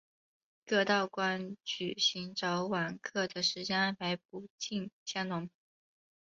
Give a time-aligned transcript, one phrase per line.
[0.65, 5.47] 各道观举行早晚课的时间安排不尽相同。